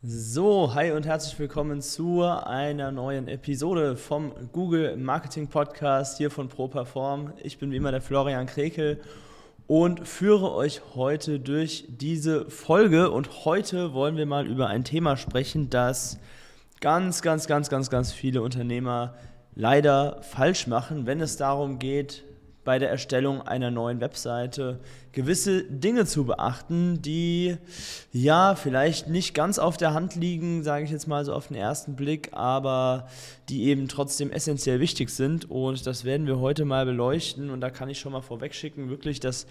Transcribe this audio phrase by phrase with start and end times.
[0.00, 6.48] So, hi und herzlich willkommen zu einer neuen Episode vom Google Marketing Podcast hier von
[6.48, 7.32] ProPerform.
[7.42, 9.00] Ich bin wie immer der Florian Krekel
[9.66, 13.10] und führe euch heute durch diese Folge.
[13.10, 16.20] Und heute wollen wir mal über ein Thema sprechen, das
[16.80, 19.14] ganz, ganz, ganz, ganz, ganz viele Unternehmer
[19.56, 22.22] leider falsch machen, wenn es darum geht,
[22.68, 24.78] bei der Erstellung einer neuen Webseite
[25.12, 27.56] gewisse Dinge zu beachten, die
[28.12, 31.56] ja vielleicht nicht ganz auf der Hand liegen, sage ich jetzt mal so auf den
[31.56, 33.08] ersten Blick, aber
[33.48, 35.50] die eben trotzdem essentiell wichtig sind.
[35.50, 37.48] Und das werden wir heute mal beleuchten.
[37.48, 39.46] Und da kann ich schon mal vorwegschicken, wirklich, dass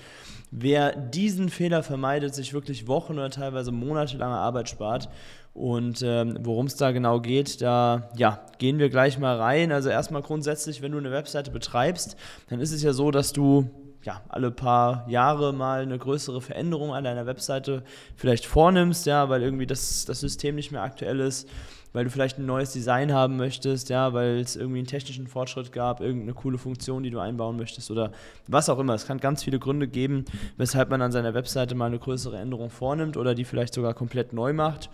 [0.52, 5.10] wer diesen Fehler vermeidet, sich wirklich Wochen oder teilweise monatelange Arbeit spart.
[5.58, 9.72] Und ähm, worum es da genau geht, da ja, gehen wir gleich mal rein.
[9.72, 12.16] Also erstmal grundsätzlich, wenn du eine Webseite betreibst,
[12.48, 13.68] dann ist es ja so, dass du
[14.04, 17.84] ja, alle paar Jahre mal eine größere Veränderung an deiner Webseite
[18.16, 21.50] vielleicht vornimmst, ja, weil irgendwie das, das System nicht mehr aktuell ist,
[21.92, 25.72] weil du vielleicht ein neues Design haben möchtest, ja, weil es irgendwie einen technischen Fortschritt
[25.72, 28.12] gab, irgendeine coole Funktion, die du einbauen möchtest oder
[28.48, 28.94] was auch immer.
[28.94, 32.70] Es kann ganz viele Gründe geben, weshalb man an seiner Webseite mal eine größere Änderung
[32.70, 34.92] vornimmt oder die vielleicht sogar komplett neu macht.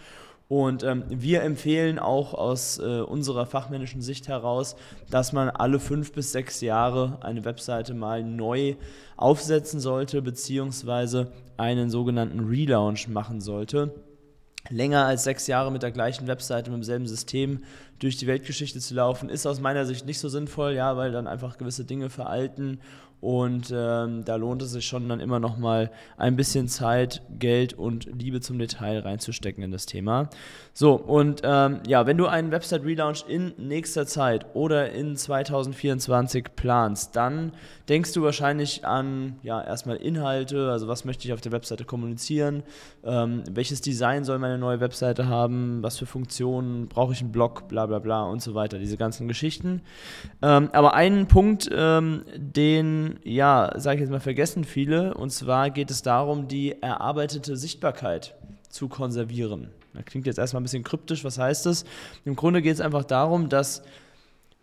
[0.49, 4.75] Und ähm, wir empfehlen auch aus äh, unserer fachmännischen Sicht heraus,
[5.09, 8.75] dass man alle fünf bis sechs Jahre eine Webseite mal neu
[9.15, 13.93] aufsetzen sollte, beziehungsweise einen sogenannten Relaunch machen sollte.
[14.69, 17.63] Länger als sechs Jahre mit der gleichen Webseite, mit demselben System
[17.99, 21.27] durch die Weltgeschichte zu laufen, ist aus meiner Sicht nicht so sinnvoll, ja, weil dann
[21.27, 22.79] einfach gewisse Dinge veralten
[23.23, 27.73] und ähm, da lohnt es sich schon dann immer noch mal ein bisschen Zeit, Geld
[27.73, 30.29] und Liebe zum Detail reinzustecken in das Thema.
[30.73, 37.15] So, und ähm, ja, wenn du einen Website-Relaunch in nächster Zeit oder in 2024 planst,
[37.15, 37.53] dann
[37.87, 42.63] denkst du wahrscheinlich an, ja, erstmal Inhalte, also was möchte ich auf der Webseite kommunizieren,
[43.05, 47.69] ähm, welches Design soll meine neue Webseite haben, was für Funktionen, brauche ich einen Blog,
[47.69, 49.81] bla bla bla und so weiter, diese ganzen Geschichten.
[50.41, 51.69] Ähm, aber einen Punkt,
[53.23, 55.13] ja, sage ich jetzt mal, vergessen viele.
[55.13, 58.35] Und zwar geht es darum, die erarbeitete Sichtbarkeit
[58.69, 59.69] zu konservieren.
[59.93, 61.23] Das klingt jetzt erstmal ein bisschen kryptisch.
[61.23, 61.85] Was heißt das?
[62.25, 63.83] Im Grunde geht es einfach darum, dass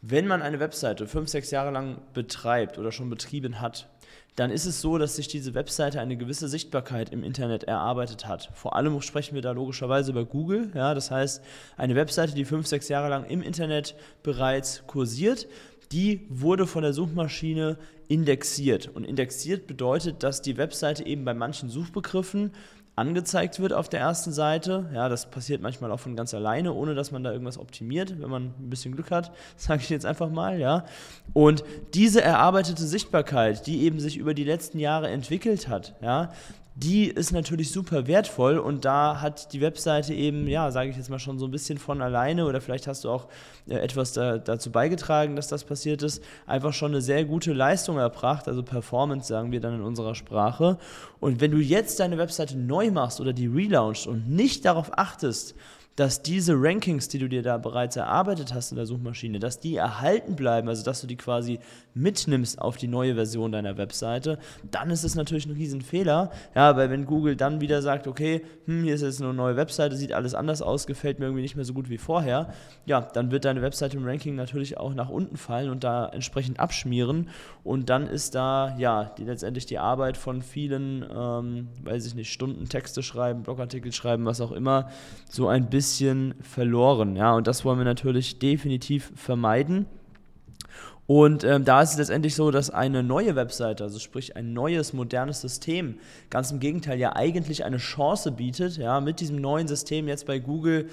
[0.03, 3.89] wenn man eine Webseite fünf, sechs Jahre lang betreibt oder schon betrieben hat,
[4.37, 8.49] dann ist es so, dass sich diese Webseite eine gewisse Sichtbarkeit im Internet erarbeitet hat.
[8.55, 10.71] Vor allem sprechen wir da logischerweise über Google.
[10.75, 11.43] Ja, das heißt,
[11.77, 15.47] eine Webseite, die fünf, sechs Jahre lang im Internet bereits kursiert,
[15.93, 17.79] die wurde von der Suchmaschine
[18.09, 18.89] indexiert.
[18.89, 22.53] Und indexiert bedeutet, dass die Webseite eben bei manchen Suchbegriffen
[22.97, 24.91] angezeigt wird auf der ersten Seite.
[24.93, 28.29] Ja, das passiert manchmal auch von ganz alleine, ohne dass man da irgendwas optimiert, wenn
[28.29, 30.85] man ein bisschen Glück hat, sage ich jetzt einfach mal, ja.
[31.33, 31.65] Und
[31.95, 36.31] diese erarbeitete Sichtbarkeit, die eben sich über die letzten Jahre entwickelt hat, ja,
[36.75, 41.11] die ist natürlich super wertvoll und da hat die Webseite eben, ja, sage ich jetzt
[41.11, 43.29] mal schon so ein bisschen von alleine oder vielleicht hast du auch
[43.69, 47.99] äh, etwas da, dazu beigetragen, dass das passiert ist, einfach schon eine sehr gute Leistung
[47.99, 50.79] erbracht, also Performance sagen wir dann in unserer Sprache.
[51.19, 55.55] Und wenn du jetzt deine Webseite neu machst oder die relaunchst und nicht darauf achtest,
[55.97, 59.77] dass diese Rankings, die du dir da bereits erarbeitet hast in der Suchmaschine, dass die
[59.77, 61.59] erhalten bleiben, also dass du die quasi
[61.95, 64.39] mitnimmst auf die neue Version deiner Webseite,
[64.71, 66.31] dann ist es natürlich ein Riesenfehler.
[66.55, 69.97] Ja, weil wenn Google dann wieder sagt, okay, hm, hier ist jetzt eine neue Webseite,
[69.97, 72.53] sieht alles anders aus, gefällt mir irgendwie nicht mehr so gut wie vorher,
[72.87, 76.61] ja, dann wird deine Webseite im Ranking natürlich auch nach unten fallen und da entsprechend
[76.61, 77.29] abschmieren.
[77.65, 82.33] Und dann ist da ja die, letztendlich die Arbeit von vielen, ähm, weiß ich nicht,
[82.33, 84.89] Stunden Texte schreiben, Blogartikel schreiben, was auch immer,
[85.29, 87.17] so ein bisschen bisschen verloren.
[87.17, 89.87] Ja, und das wollen wir natürlich definitiv vermeiden.
[91.07, 94.93] Und ähm, da ist es letztendlich so, dass eine neue Webseite, also sprich ein neues,
[94.93, 95.95] modernes System,
[96.29, 100.39] ganz im Gegenteil ja eigentlich eine Chance bietet, ja, mit diesem neuen System jetzt bei
[100.39, 100.91] Google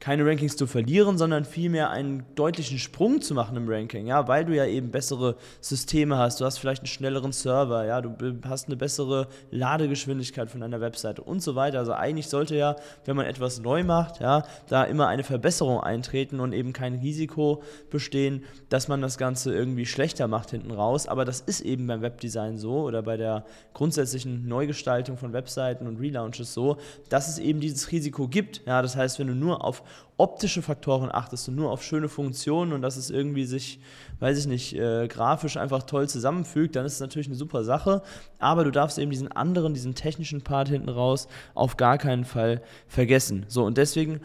[0.00, 4.46] keine Rankings zu verlieren, sondern vielmehr einen deutlichen Sprung zu machen im Ranking, ja, weil
[4.46, 8.16] du ja eben bessere Systeme hast, du hast vielleicht einen schnelleren Server, ja, du
[8.48, 11.78] hast eine bessere Ladegeschwindigkeit von deiner Webseite und so weiter.
[11.78, 16.40] Also eigentlich sollte ja, wenn man etwas neu macht, ja, da immer eine Verbesserung eintreten
[16.40, 21.06] und eben kein Risiko bestehen, dass man das Ganze irgendwie schlechter macht hinten raus.
[21.08, 23.44] Aber das ist eben beim Webdesign so oder bei der
[23.74, 26.78] grundsätzlichen Neugestaltung von Webseiten und Relaunches so,
[27.10, 28.62] dass es eben dieses Risiko gibt.
[28.64, 29.82] Ja, das heißt, wenn du nur auf
[30.16, 33.80] optische Faktoren achtest und nur auf schöne Funktionen und dass es irgendwie sich,
[34.18, 38.02] weiß ich nicht, äh, grafisch einfach toll zusammenfügt, dann ist es natürlich eine super Sache.
[38.38, 42.60] Aber du darfst eben diesen anderen, diesen technischen Part hinten raus auf gar keinen Fall
[42.86, 43.46] vergessen.
[43.48, 44.20] So, und deswegen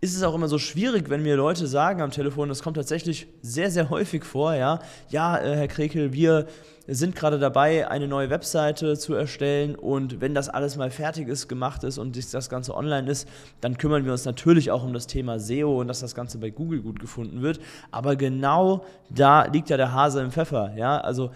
[0.00, 3.28] ist es auch immer so schwierig, wenn mir Leute sagen am Telefon, das kommt tatsächlich
[3.40, 6.46] sehr, sehr häufig vor, ja, ja, äh, Herr Krekel, wir
[6.86, 11.48] sind gerade dabei, eine neue Webseite zu erstellen und wenn das alles mal fertig ist,
[11.48, 13.26] gemacht ist und das Ganze online ist,
[13.60, 16.50] dann kümmern wir uns natürlich auch um das Thema SEO und dass das Ganze bei
[16.50, 17.58] Google gut gefunden wird.
[17.90, 21.30] Aber genau da liegt ja der Hase im Pfeffer, ja, also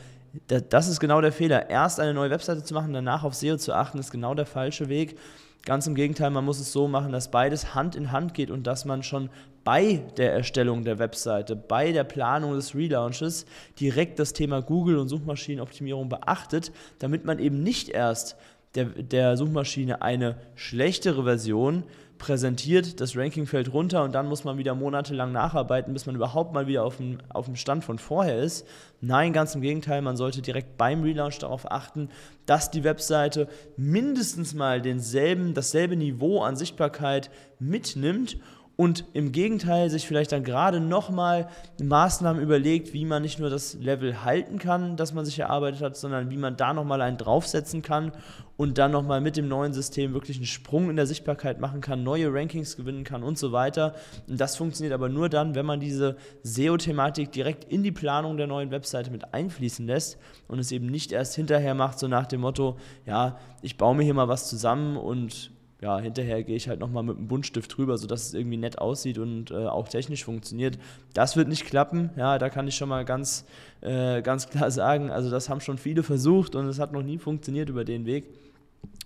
[0.46, 1.70] das ist genau der Fehler.
[1.70, 4.88] Erst eine neue Webseite zu machen, danach auf SEO zu achten, ist genau der falsche
[4.88, 5.18] Weg.
[5.64, 8.66] Ganz im Gegenteil, man muss es so machen, dass beides Hand in Hand geht und
[8.66, 9.28] dass man schon
[9.62, 13.44] bei der Erstellung der Webseite, bei der Planung des Relaunches
[13.78, 18.36] direkt das Thema Google und Suchmaschinenoptimierung beachtet, damit man eben nicht erst
[18.74, 21.84] der, der Suchmaschine eine schlechtere Version
[22.20, 26.52] präsentiert, das Ranking fällt runter und dann muss man wieder monatelang nacharbeiten, bis man überhaupt
[26.52, 28.64] mal wieder auf dem, auf dem Stand von vorher ist.
[29.00, 32.10] Nein, ganz im Gegenteil, man sollte direkt beim Relaunch darauf achten,
[32.46, 38.36] dass die Webseite mindestens mal denselben, dasselbe Niveau an Sichtbarkeit mitnimmt
[38.80, 41.50] und im Gegenteil sich vielleicht dann gerade nochmal
[41.82, 45.98] Maßnahmen überlegt, wie man nicht nur das Level halten kann, das man sich erarbeitet hat,
[45.98, 48.12] sondern wie man da nochmal einen draufsetzen kann
[48.56, 52.02] und dann nochmal mit dem neuen System wirklich einen Sprung in der Sichtbarkeit machen kann,
[52.02, 53.94] neue Rankings gewinnen kann und so weiter.
[54.26, 58.46] Und das funktioniert aber nur dann, wenn man diese SEO-Thematik direkt in die Planung der
[58.46, 60.16] neuen Webseite mit einfließen lässt
[60.48, 64.04] und es eben nicht erst hinterher macht, so nach dem Motto, ja, ich baue mir
[64.04, 65.50] hier mal was zusammen und
[65.80, 69.18] ja, hinterher gehe ich halt nochmal mit einem Buntstift drüber, sodass es irgendwie nett aussieht
[69.18, 70.78] und äh, auch technisch funktioniert.
[71.14, 73.46] Das wird nicht klappen, ja, da kann ich schon mal ganz,
[73.80, 75.10] äh, ganz klar sagen.
[75.10, 78.24] Also das haben schon viele versucht und es hat noch nie funktioniert über den Weg.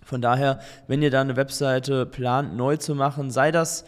[0.03, 3.85] Von daher, wenn ihr da eine Webseite plant, neu zu machen, sei das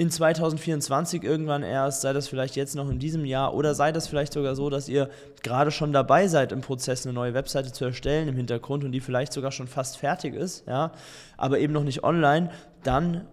[0.00, 4.08] in 2024 irgendwann erst, sei das vielleicht jetzt noch in diesem Jahr oder sei das
[4.08, 5.10] vielleicht sogar so, dass ihr
[5.42, 9.00] gerade schon dabei seid im Prozess, eine neue Webseite zu erstellen im Hintergrund und die
[9.00, 10.92] vielleicht sogar schon fast fertig ist, ja,
[11.36, 12.50] aber eben noch nicht online,
[12.82, 13.26] dann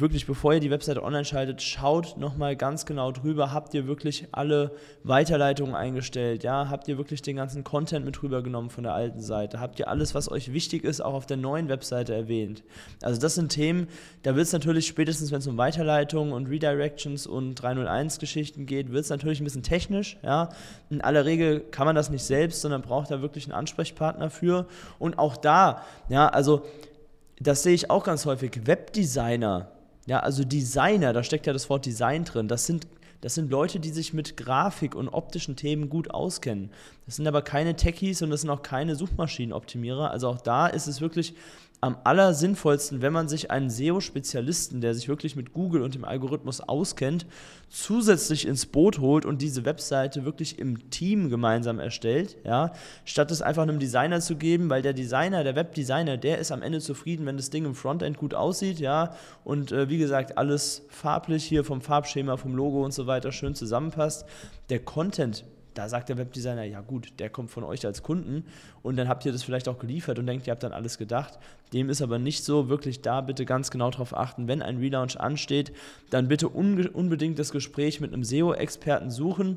[0.00, 4.26] wirklich, bevor ihr die Webseite online schaltet, schaut nochmal ganz genau drüber, habt ihr wirklich
[4.32, 4.72] alle
[5.04, 9.60] Weiterleitungen eingestellt, ja, habt ihr wirklich den ganzen Content mit rübergenommen von der alten Seite,
[9.60, 12.62] habt ihr alles, was euch wichtig ist, auch auf der neuen Webseite erwähnt.
[13.02, 13.88] Also das sind Themen,
[14.22, 19.04] da wird es natürlich spätestens, wenn es um Weiterleitungen und Redirections und 301-Geschichten geht, wird
[19.04, 20.50] es natürlich ein bisschen technisch, ja.
[20.90, 24.66] In aller Regel kann man das nicht selbst, sondern braucht da wirklich einen Ansprechpartner für.
[24.98, 26.62] Und auch da, ja, also
[27.40, 29.70] das sehe ich auch ganz häufig, Webdesigner,
[30.08, 32.48] ja, also Designer, da steckt ja das Wort Design drin.
[32.48, 32.86] Das sind,
[33.20, 36.70] das sind Leute, die sich mit Grafik und optischen Themen gut auskennen.
[37.04, 40.10] Das sind aber keine Techies und das sind auch keine Suchmaschinenoptimierer.
[40.10, 41.34] Also auch da ist es wirklich
[41.80, 46.60] am allersinnvollsten, wenn man sich einen SEO-Spezialisten, der sich wirklich mit Google und dem Algorithmus
[46.60, 47.24] auskennt,
[47.68, 52.72] zusätzlich ins Boot holt und diese Webseite wirklich im Team gemeinsam erstellt, ja,
[53.04, 56.62] statt es einfach einem Designer zu geben, weil der Designer, der Webdesigner, der ist am
[56.62, 59.14] Ende zufrieden, wenn das Ding im Frontend gut aussieht, ja,
[59.44, 63.54] und äh, wie gesagt, alles farblich hier vom Farbschema, vom Logo und so weiter schön
[63.54, 64.26] zusammenpasst.
[64.68, 65.44] Der Content
[65.78, 68.44] da sagt der Webdesigner, ja gut, der kommt von euch als Kunden
[68.82, 71.38] und dann habt ihr das vielleicht auch geliefert und denkt, ihr habt dann alles gedacht.
[71.72, 75.20] Dem ist aber nicht so, wirklich da bitte ganz genau darauf achten, wenn ein Relaunch
[75.20, 75.72] ansteht,
[76.10, 79.56] dann bitte unbedingt das Gespräch mit einem SEO-Experten suchen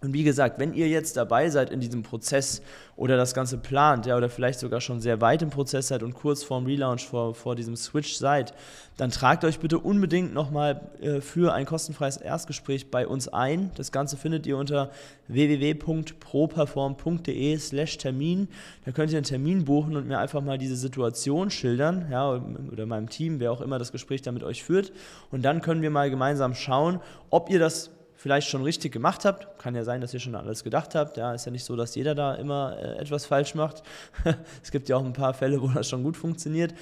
[0.00, 2.60] und wie gesagt, wenn ihr jetzt dabei seid in diesem Prozess
[2.94, 6.12] oder das Ganze plant, ja, oder vielleicht sogar schon sehr weit im Prozess seid und
[6.12, 8.52] kurz vorm Relaunch, vor, vor diesem Switch seid,
[8.98, 13.70] dann tragt euch bitte unbedingt nochmal äh, für ein kostenfreies Erstgespräch bei uns ein.
[13.76, 14.90] Das Ganze findet ihr unter
[15.28, 18.48] www.properform.de slash Termin.
[18.84, 22.84] Da könnt ihr einen Termin buchen und mir einfach mal diese Situation schildern, ja, oder
[22.84, 24.92] meinem Team, wer auch immer das Gespräch da mit euch führt.
[25.30, 29.58] Und dann können wir mal gemeinsam schauen, ob ihr das vielleicht schon richtig gemacht habt.
[29.58, 31.16] Kann ja sein, dass ihr schon alles gedacht habt.
[31.16, 33.82] Ja, ist ja nicht so, dass jeder da immer äh, etwas falsch macht.
[34.62, 36.74] es gibt ja auch ein paar Fälle, wo das schon gut funktioniert.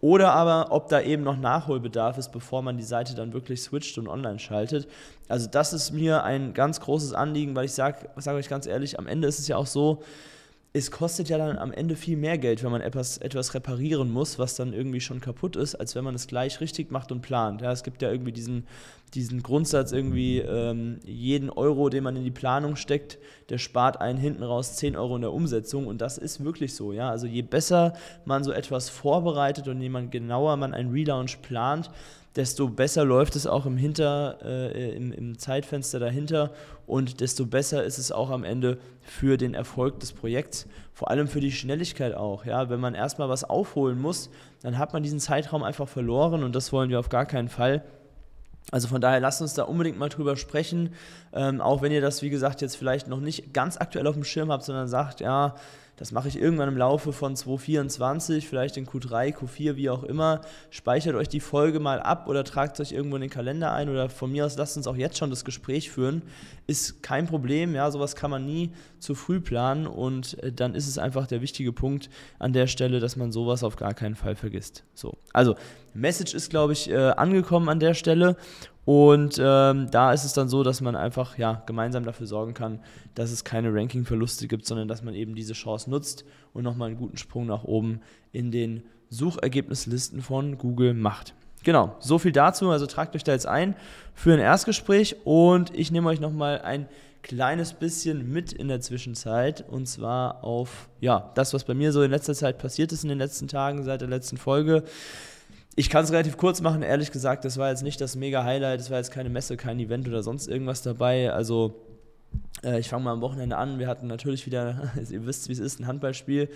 [0.00, 3.98] Oder aber, ob da eben noch Nachholbedarf ist, bevor man die Seite dann wirklich switcht
[3.98, 4.88] und online schaltet.
[5.28, 8.98] Also das ist mir ein ganz großes Anliegen, weil ich sage sag euch ganz ehrlich,
[8.98, 10.02] am Ende ist es ja auch so,
[10.72, 14.38] es kostet ja dann am Ende viel mehr Geld, wenn man etwas, etwas reparieren muss,
[14.38, 17.60] was dann irgendwie schon kaputt ist, als wenn man es gleich richtig macht und plant.
[17.60, 18.68] Ja, es gibt ja irgendwie diesen,
[19.14, 24.18] diesen Grundsatz, irgendwie ähm, jeden Euro, den man in die Planung steckt, der spart einen
[24.18, 25.88] hinten raus 10 Euro in der Umsetzung.
[25.88, 26.92] Und das ist wirklich so.
[26.92, 27.10] Ja?
[27.10, 31.90] Also je besser man so etwas vorbereitet und je genauer man einen Relaunch plant,
[32.36, 36.52] desto besser läuft es auch im, Hinter, äh, im, im Zeitfenster dahinter
[36.86, 41.26] und desto besser ist es auch am Ende für den Erfolg des Projekts, vor allem
[41.26, 42.44] für die Schnelligkeit auch.
[42.44, 42.70] Ja?
[42.70, 44.30] Wenn man erstmal was aufholen muss,
[44.62, 47.82] dann hat man diesen Zeitraum einfach verloren und das wollen wir auf gar keinen Fall.
[48.70, 50.90] Also von daher lasst uns da unbedingt mal drüber sprechen,
[51.32, 54.22] ähm, auch wenn ihr das, wie gesagt, jetzt vielleicht noch nicht ganz aktuell auf dem
[54.22, 55.56] Schirm habt, sondern sagt, ja,
[56.00, 60.40] das mache ich irgendwann im Laufe von 2024, vielleicht in Q3, Q4, wie auch immer.
[60.70, 64.08] Speichert euch die Folge mal ab oder tragt euch irgendwo in den Kalender ein oder
[64.08, 66.22] von mir aus lasst uns auch jetzt schon das Gespräch führen.
[66.66, 70.88] Ist kein Problem, ja, sowas kann man nie zu früh planen und äh, dann ist
[70.88, 74.36] es einfach der wichtige Punkt an der Stelle, dass man sowas auf gar keinen Fall
[74.36, 74.84] vergisst.
[74.94, 75.54] So, also
[75.92, 78.36] Message ist, glaube ich, äh, angekommen an der Stelle
[78.84, 82.80] und ähm, da ist es dann so, dass man einfach ja, gemeinsam dafür sorgen kann,
[83.14, 86.98] dass es keine Ranking-Verluste gibt, sondern dass man eben diese Chance nutzt und nochmal einen
[86.98, 88.00] guten Sprung nach oben
[88.32, 91.34] in den Suchergebnislisten von Google macht.
[91.62, 92.70] Genau, so viel dazu.
[92.70, 93.74] Also tragt euch da jetzt ein
[94.14, 96.88] für ein Erstgespräch und ich nehme euch nochmal ein
[97.22, 102.02] kleines bisschen mit in der Zwischenzeit und zwar auf ja, das, was bei mir so
[102.02, 104.84] in letzter Zeit passiert ist in den letzten Tagen seit der letzten Folge.
[105.80, 108.80] Ich kann es relativ kurz machen, ehrlich gesagt, das war jetzt nicht das mega Highlight,
[108.80, 111.32] das war jetzt keine Messe, kein Event oder sonst irgendwas dabei.
[111.32, 111.74] Also
[112.62, 113.78] äh, ich fange mal am Wochenende an.
[113.78, 116.50] Wir hatten natürlich wieder, ihr wisst, wie es ist, ein Handballspiel.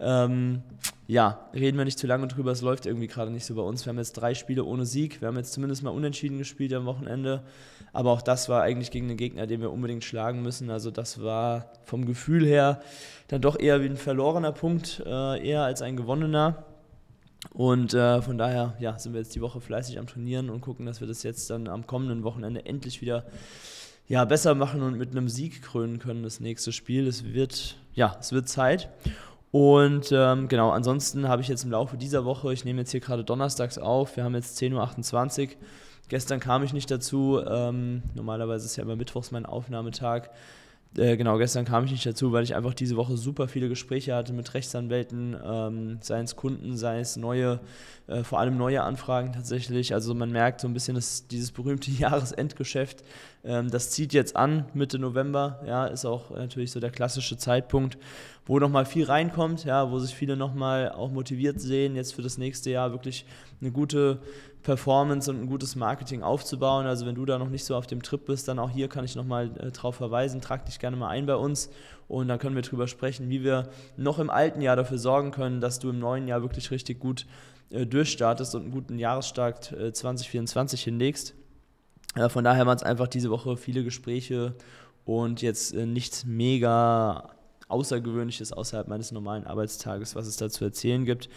[0.00, 0.62] Ähm,
[1.06, 3.84] ja, reden wir nicht zu lange drüber, es läuft irgendwie gerade nicht so bei uns.
[3.84, 5.20] Wir haben jetzt drei Spiele ohne Sieg.
[5.20, 7.42] Wir haben jetzt zumindest mal unentschieden gespielt am Wochenende.
[7.92, 10.70] Aber auch das war eigentlich gegen einen Gegner, den wir unbedingt schlagen müssen.
[10.70, 12.80] Also das war vom Gefühl her
[13.28, 16.64] dann doch eher wie ein verlorener Punkt, äh, eher als ein gewonnener.
[17.52, 20.86] Und äh, von daher ja, sind wir jetzt die Woche fleißig am Trainieren und gucken,
[20.86, 23.24] dass wir das jetzt dann am kommenden Wochenende endlich wieder
[24.06, 27.06] ja, besser machen und mit einem Sieg krönen können, das nächste Spiel.
[27.06, 28.90] Es wird, ja, es wird Zeit.
[29.52, 33.00] Und ähm, genau, ansonsten habe ich jetzt im Laufe dieser Woche, ich nehme jetzt hier
[33.00, 35.54] gerade donnerstags auf, wir haben jetzt 10.28 Uhr.
[36.08, 37.40] Gestern kam ich nicht dazu.
[37.40, 40.30] Ähm, normalerweise ist ja immer Mittwochs mein Aufnahmetag.
[40.96, 44.14] Äh, genau, gestern kam ich nicht dazu, weil ich einfach diese Woche super viele Gespräche
[44.14, 47.60] hatte mit Rechtsanwälten, ähm, sei es Kunden, sei es neue,
[48.08, 49.94] äh, vor allem neue Anfragen tatsächlich.
[49.94, 53.04] Also man merkt so ein bisschen, dass dieses berühmte Jahresendgeschäft,
[53.44, 57.96] ähm, das zieht jetzt an, Mitte November, ja, ist auch natürlich so der klassische Zeitpunkt,
[58.44, 62.36] wo nochmal viel reinkommt, ja, wo sich viele nochmal auch motiviert sehen, jetzt für das
[62.36, 63.26] nächste Jahr wirklich
[63.60, 64.18] eine gute
[64.62, 66.86] Performance und ein gutes Marketing aufzubauen.
[66.86, 69.04] Also wenn du da noch nicht so auf dem Trip bist, dann auch hier kann
[69.04, 70.40] ich nochmal äh, drauf verweisen.
[70.40, 71.70] Trag dich gerne mal ein bei uns
[72.08, 75.60] und dann können wir darüber sprechen, wie wir noch im alten Jahr dafür sorgen können,
[75.60, 77.26] dass du im neuen Jahr wirklich richtig gut
[77.70, 81.34] äh, durchstartest und einen guten Jahresstart äh, 2024 hinlegst.
[82.16, 84.54] Äh, von daher waren es einfach diese Woche viele Gespräche
[85.04, 87.30] und jetzt äh, nichts mega
[87.70, 91.28] Außergewöhnliches außerhalb meines normalen Arbeitstages, was es da zu erzählen gibt.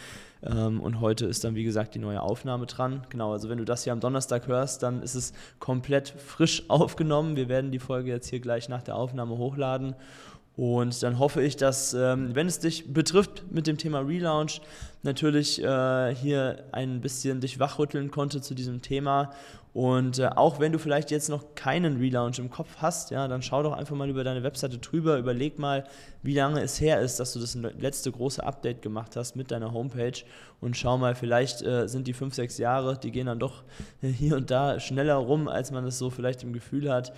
[0.44, 3.04] Ähm, und heute ist dann, wie gesagt, die neue Aufnahme dran.
[3.10, 7.36] Genau, also wenn du das hier am Donnerstag hörst, dann ist es komplett frisch aufgenommen.
[7.36, 9.96] Wir werden die Folge jetzt hier gleich nach der Aufnahme hochladen.
[10.56, 14.62] Und dann hoffe ich, dass, ähm, wenn es dich betrifft mit dem Thema Relaunch,
[15.02, 19.32] natürlich äh, hier ein bisschen dich wachrütteln konnte zu diesem Thema
[19.74, 23.42] und äh, auch wenn du vielleicht jetzt noch keinen Relaunch im Kopf hast, ja, dann
[23.42, 25.84] schau doch einfach mal über deine Webseite drüber, überleg mal,
[26.22, 29.74] wie lange es her ist, dass du das letzte große Update gemacht hast mit deiner
[29.74, 30.14] Homepage
[30.62, 33.64] und schau mal, vielleicht äh, sind die fünf, sechs Jahre, die gehen dann doch
[34.02, 37.12] hier und da schneller rum, als man es so vielleicht im Gefühl hat.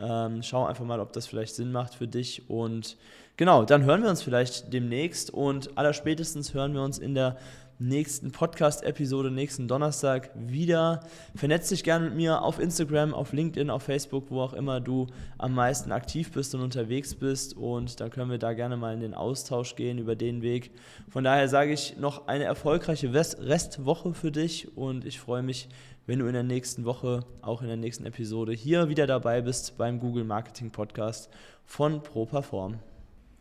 [0.00, 2.96] Ähm, schau einfach mal, ob das vielleicht Sinn macht für dich und
[3.36, 7.36] genau, dann hören wir uns vielleicht demnächst und allerspätestens hören wir uns in der
[7.78, 11.00] nächsten Podcast-Episode, nächsten Donnerstag wieder.
[11.34, 15.06] Vernetz dich gerne mit mir auf Instagram, auf LinkedIn, auf Facebook, wo auch immer du
[15.38, 17.56] am meisten aktiv bist und unterwegs bist.
[17.56, 20.70] Und dann können wir da gerne mal in den Austausch gehen über den Weg.
[21.10, 25.68] Von daher sage ich noch eine erfolgreiche Restwoche für dich und ich freue mich,
[26.06, 29.76] wenn du in der nächsten Woche, auch in der nächsten Episode, hier wieder dabei bist
[29.76, 31.28] beim Google Marketing Podcast
[31.64, 32.78] von ProPerform.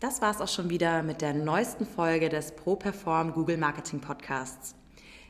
[0.02, 4.76] Das war es auch schon wieder mit der neuesten Folge des ProPerform Google Marketing Podcasts.